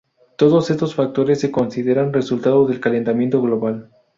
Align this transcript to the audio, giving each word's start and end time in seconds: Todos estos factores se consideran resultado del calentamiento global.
Todos 0.35 0.71
estos 0.71 0.95
factores 0.95 1.39
se 1.39 1.51
consideran 1.51 2.11
resultado 2.11 2.65
del 2.65 2.79
calentamiento 2.79 3.39
global. 3.39 3.91